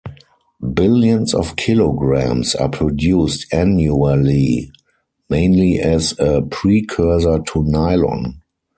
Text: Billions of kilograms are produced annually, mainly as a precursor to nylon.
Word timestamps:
Billions 0.73 1.35
of 1.35 1.55
kilograms 1.57 2.55
are 2.55 2.69
produced 2.69 3.45
annually, 3.53 4.71
mainly 5.29 5.77
as 5.77 6.15
a 6.17 6.41
precursor 6.41 7.37
to 7.45 7.63
nylon. 7.65 8.41